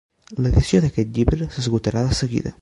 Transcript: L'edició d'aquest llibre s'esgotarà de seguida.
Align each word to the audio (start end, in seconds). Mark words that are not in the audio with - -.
L'edició 0.45 0.79
d'aquest 0.85 1.13
llibre 1.19 1.49
s'esgotarà 1.57 2.05
de 2.09 2.19
seguida. 2.23 2.57